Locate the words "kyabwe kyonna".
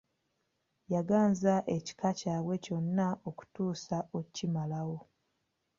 2.19-3.07